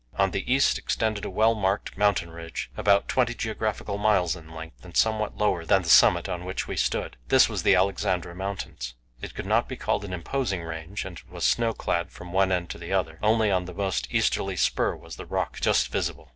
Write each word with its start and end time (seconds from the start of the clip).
On 0.15 0.31
the 0.31 0.51
east 0.51 0.79
extended 0.79 1.25
a 1.25 1.29
well 1.29 1.53
marked 1.53 1.95
mountain 1.95 2.31
ridge, 2.31 2.71
about 2.75 3.07
twenty 3.07 3.35
geographical 3.35 3.99
miles 3.99 4.35
in 4.35 4.49
length, 4.51 4.83
and 4.83 4.97
somewhat 4.97 5.37
lower 5.37 5.63
than 5.63 5.83
the 5.83 5.89
summit 5.89 6.27
on 6.27 6.43
which 6.43 6.67
we 6.67 6.75
stood. 6.75 7.17
This 7.27 7.47
was 7.47 7.61
the 7.61 7.75
Alexandra 7.75 8.33
Mountains. 8.33 8.95
It 9.21 9.35
could 9.35 9.45
not 9.45 9.69
be 9.69 9.75
called 9.77 10.03
an 10.03 10.11
imposing 10.11 10.63
range, 10.63 11.05
and 11.05 11.19
it 11.19 11.29
was 11.29 11.45
snow 11.45 11.73
clad 11.73 12.09
from 12.11 12.33
one 12.33 12.51
end 12.51 12.71
to 12.71 12.79
the 12.79 12.91
other. 12.91 13.19
Only 13.21 13.51
on 13.51 13.65
the 13.65 13.75
most 13.75 14.07
easterly 14.11 14.55
spur 14.55 14.95
was 14.95 15.17
the 15.17 15.25
rock 15.27 15.59
just 15.61 15.89
visible. 15.91 16.29